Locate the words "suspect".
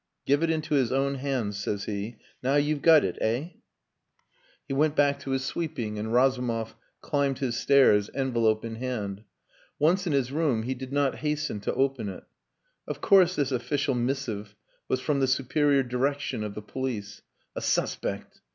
17.61-18.41